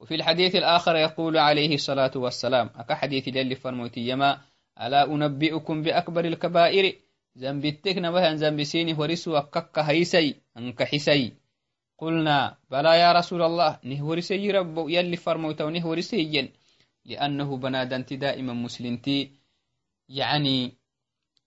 [0.00, 4.40] وفي الحديث الآخر يقول عليه الصلاة والسلام أكا حديث يلي فرموتي يما
[4.80, 6.94] ألا أنبئكم بأكبر الكبائر؟
[7.36, 11.32] zambittek nabahan zambisini horisu akkakka haisai anka hisai
[12.00, 16.48] قلنا بلى يا رسول الله نهورسي رب يلي فرموت ونهورسي
[17.04, 19.30] لأنه بنادنت دائما مسلمتي
[20.08, 20.72] يعني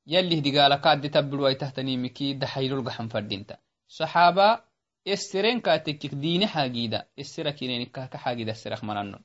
[0.07, 3.57] يلي هدقال قاد تبلوا تحتني مكي دحيلو القحم فردينتا.
[3.87, 4.61] صحابة
[5.07, 9.19] إسترين كاتك دين حاجيدا استركينين كاك حاجيدا استرخ منانو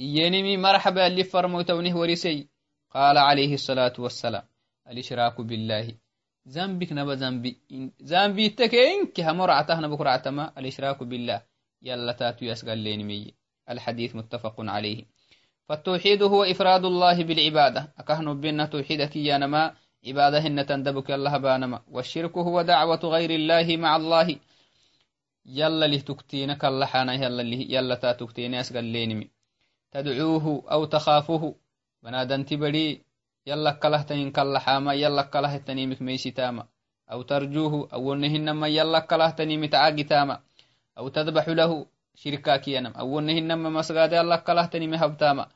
[0.00, 2.48] ينمي مرحبا اللي فرموت ونهورسي
[2.90, 4.42] قال عليه الصلاة والسلام.
[4.88, 5.94] الإشراك بالله.
[6.48, 7.60] ذنبك نبا ذنبي
[8.02, 11.42] ذنبي تكينك همرعته نبكرعتما الإشراك بالله.
[11.82, 12.46] يلا تاتو
[15.68, 17.92] فالتوحيد هو إفراد الله بالعبادة.
[17.98, 19.74] أكهن بنا توحيدك يا نما؟
[20.06, 24.36] عبادة هن تندبك الله بانما والشرك هو دعوة غير الله مع الله.
[25.46, 29.30] يلا له تكتينك الله حانا يلا له يلا تا تكتيني أسقل لينمي
[29.92, 31.54] تدعوه أو تخافه.
[32.02, 33.02] بنادن تبري
[33.46, 36.66] يلا كلهتنين كاللحاما يلا كلهتني مكميسي تاما.
[37.12, 40.40] أو ترجوه أو نهنما يلا كلهتني متعاقي تاما.
[40.98, 45.46] أو تذبح له شركا كيانم أو نهنما مسغاد يلا كلهتني مهبتاما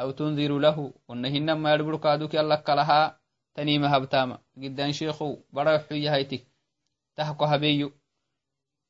[0.00, 3.20] أو تنذر له ونهنما يربر كادوك يلا كلها
[3.54, 6.46] تني مهبتاما قدان شيخو برا حيا هيتك
[7.18, 7.92] تحكو هبيو.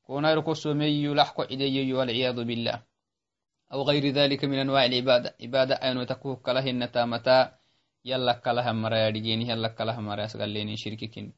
[0.05, 2.83] كونا يركو سميو لحكو عديو والعياذ بالله.
[3.73, 5.35] أو غير ذلك من أنواع العبادة.
[5.41, 7.57] عبادة أين تكوه كلهن تامتا.
[8.05, 11.33] يلا كلها مرا يدجيني يلا كلها مرا يسقليني شرككين.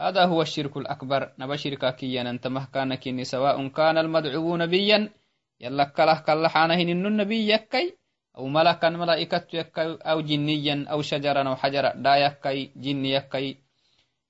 [0.00, 1.34] هذا هو الشرك الأكبر.
[1.38, 5.12] نبا شركا كيا أنت مهكانك سواء كان المدعو نبيا
[5.60, 7.96] يلا كله كله حانهن إن النبي يكي.
[8.38, 13.56] أو ملكا ملائكة يكي أو جنيا أو شجرا أو حجرا دا يكي جن يكي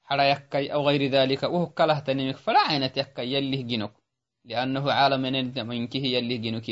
[0.05, 3.93] حرا يكي أو غير ذلك وهو كله تنمك فلا عينة يكي يليه جنك
[4.45, 5.23] لأنه عالم
[5.69, 6.69] من كه يليه جنك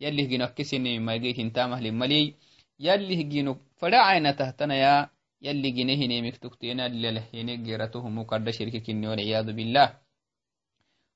[0.00, 2.34] يليه جنك كسني ما يجيه انتامه لملي
[2.80, 5.08] يلي هجينو فدا عينة تهتنيا
[5.42, 9.88] يلي جينه نيمك تكتينا للهينك جيرته مقرد شرك كني والعياذ بالله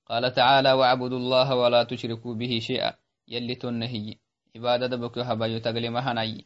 [0.08, 2.92] قال تعالى واعبدوا الله ولا تشركوا به شيئا
[3.28, 4.16] يلي تنهي
[4.57, 6.45] عبادة دبك هبايو تقلمها ني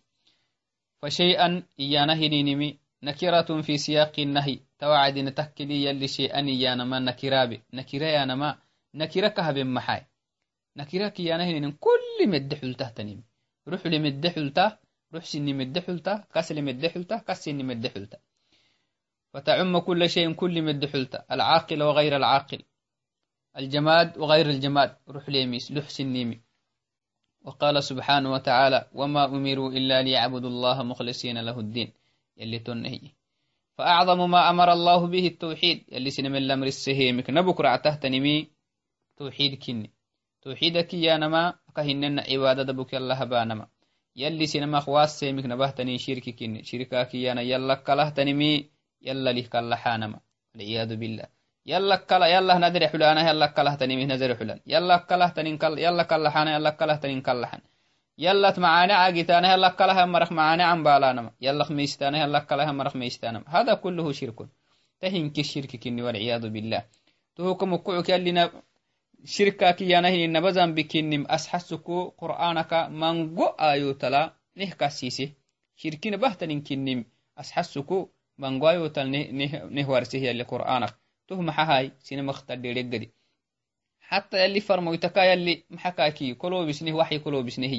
[1.02, 8.08] فشيئا إيانا هنينمي نكرة في سياق النهي توعد نتكلي يلي شيئا إيانا ما نكرابي نكرا
[8.08, 8.58] يانا ما
[8.96, 10.06] نكرا كهب محاي
[10.78, 13.24] نكرا كيانا هنين كل مدحل تهتنم
[13.68, 14.78] روح لمدحل ته
[15.14, 18.18] روح سني مدحلتا كسل مدحلتا كسني مدحلتا
[19.34, 22.62] فتعم كل شيء كل مدحلتا العاقل وغير العاقل
[23.58, 26.42] الجماد وغير الجماد روح ليميس لح سنيمي
[27.45, 31.93] وقال سبحانه وتعالى وما أمروا إلا ليعبدوا الله مخلصين له الدين.
[32.37, 33.01] يلي تنهي.
[33.79, 35.85] فأعظم ما أمر الله به التوحيد.
[35.93, 37.31] يلي سنم الأمر السهيمك.
[37.31, 38.49] نبكر تهتنمي
[39.17, 39.91] توحيد كني.
[40.43, 43.67] توحيدك يا نما كهنن عبادة دبك الله بانما.
[44.17, 48.71] يلي سينما خواس سيمك نبهتني شركي كن شركا كيانا يلا كلهتنمي
[49.03, 50.21] يلا ليه كلحانما
[50.55, 51.27] والعياذ بالله.
[51.67, 56.71] يلا كلا يلا ندري حلانا يلا كلهتنمي ندري حلان يلا كلهتنين كل يلا كلحانا يلا
[56.71, 57.61] كلهتنين كلحان
[58.19, 63.45] يلا معانا عاقتانا يلا كلها مرخ معانا عن بالانما يلا خميستانا يلا كلها مرخ ميستانا.
[63.47, 64.39] هذا كله شرك.
[65.01, 66.83] تهين كالشرك كني والعياذ بالله.
[67.37, 68.51] تهكم كعك يلي
[69.25, 75.37] shirkakiyanahin nabazan bikinnim asxasuku qur'anaka mango ayotala neh kasise
[75.81, 77.05] shirkina bahtanin kinnim
[77.37, 78.11] asxasuku
[78.43, 79.09] mango ayotal
[79.77, 80.93] neh warseh yalli qur'anak
[81.33, 82.55] toh maxahay sine makta
[84.13, 87.73] xata yali farmoytaka yali maxakaki kolobisneh waxi kolobisneh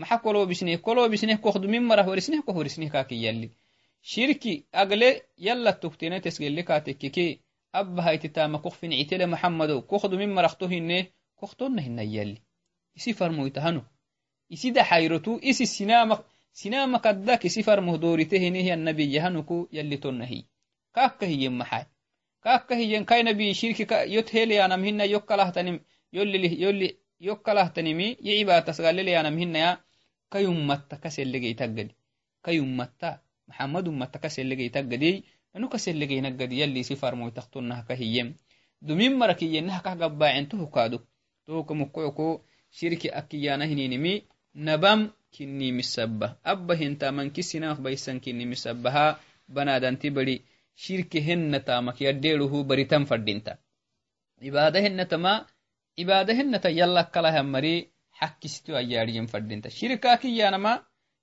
[0.00, 3.48] maxa kolobisneh kolobisneh kohdumim marah horisneh ko horisneh kaki yali
[4.10, 5.08] shirki agle
[5.46, 7.26] yalla tuktene tesgele katekkeke
[7.80, 10.98] abbahaititama kokfin citele maxamado kohdumim marah tohinne
[11.40, 12.36] kohtonna hina yali
[12.98, 13.82] isi farmoytahano
[14.54, 16.16] isi daxayrotu isi sinama
[16.60, 16.98] sinama
[17.48, 18.66] isi farmoh doorite hineh
[19.76, 20.42] yali tonna hiy
[21.60, 21.84] maxay
[22.44, 25.04] kahkahiyen kainabi shirkika yot heleyanamhina
[27.20, 29.70] yokalahtanimi yo ibatasgaleleyanamhinaya
[30.32, 31.92] kayummatta kasellegeitaggadi
[32.42, 33.08] kayummatta
[33.48, 35.16] maxamad ummatta kasellegeitaggadiy
[35.54, 38.34] nanu kasellegeynaggadi yallisi farmoytaktunnah kahiyem
[38.86, 40.98] dumin marakiyennah kah gabbacen tuhukaadu
[41.46, 42.26] tohukamukoyoko
[42.70, 44.12] shirki akiyanahininimi
[44.54, 45.00] nabam
[45.34, 50.36] kinnimisabba abba hintaman kisinamah baisan kinnimisabbaha banadanti bari
[50.74, 53.58] shirki henatamakyadheeluhu baritan fadhinta
[54.40, 55.46] cibaada henatama
[55.96, 57.74] cibaada henata yallakalahammari
[58.20, 60.72] xakkistu ayaadhiyen fadhinta shirka kiyanama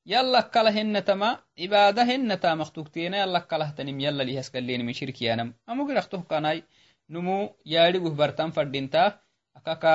[0.05, 6.59] yallakala henatama cibaada henatamaktukteena yallakalahtanim yallalihaskalleenimi shirkiyanam amugiraqtohkanai
[7.09, 9.19] numu yaadhiguh bartan fadhinta
[9.57, 9.93] akaka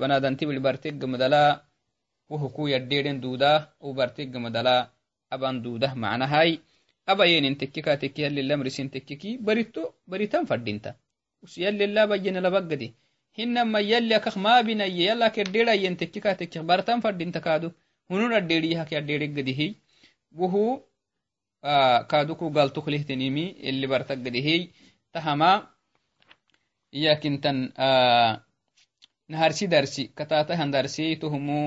[0.00, 1.42] banadantibil barteggamadala
[2.30, 4.76] wohuku yaddheedhen duudah u barteggamadala
[5.34, 6.62] aban duudah macnahai
[7.12, 10.94] آه تكيكا تكي اللي لمرسين تكيكي بريتو بريتان فردينتا
[11.58, 12.94] يلي لا بجن لبقدي
[13.36, 17.68] hinama yalli akak mabinaye yala kedderayen tekkika tekkik bartan fadinta kadu
[18.10, 19.66] hunun adderi haki addereggadihi
[20.38, 20.82] wuhu
[22.10, 24.56] kaduku galtuklihtinimi ili bartaggadihi
[25.12, 25.50] tahama
[26.92, 27.58] iyakintan
[29.30, 31.60] naharsi darsi katatahan darsi tuhumu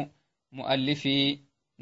[0.51, 1.17] muallifi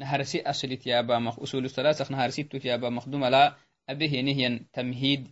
[0.02, 3.54] نهارسي أصل تيابا مخ أصول الثلاثة نهارسي تيابا مخدوم لا
[3.88, 5.22] أبيه نهيا تمهيد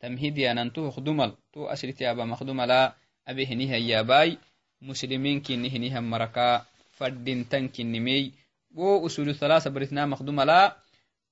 [0.00, 1.18] تمهيد يعني أنتو خدوم
[1.52, 2.94] تو أصل تيابا مخدوم لا
[3.28, 4.38] أبيه نهيا ياباي.
[4.82, 6.66] مسلمين كي نهي نهيا مركا.
[6.96, 8.32] فردين تنكي نمي.
[8.74, 10.76] و أصول الثلاثة برثنا مخدوم لا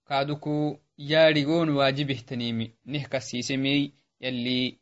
[0.08, 4.76] كادوكو ياريغون واجب تنيمي نهك السيسمي يلي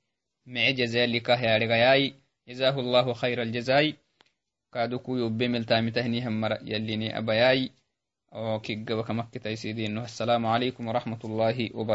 [0.47, 2.15] معجزة لكه ياريغاي
[2.49, 3.95] جزاه الله خير الجزاي
[4.73, 7.71] كادوكو يبمل تامتهني هم يليني أبياي.
[8.41, 11.93] oo kigaba kamakitaysidinu asalaamu calaykum waraxmat ullaahi wbarkatu